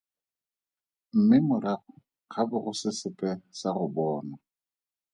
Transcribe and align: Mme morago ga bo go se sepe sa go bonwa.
Mme 1.17 1.37
morago 1.47 1.93
ga 2.31 2.41
bo 2.47 2.57
go 2.63 2.71
se 2.81 2.89
sepe 2.99 3.29
sa 3.59 3.69
go 3.75 3.85
bonwa. 3.95 4.37